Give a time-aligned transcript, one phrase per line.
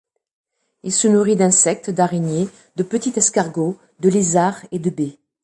[0.81, 5.19] Il se nourrit d'insectes, d'araignées, de petits escargots, de lézards et de baies.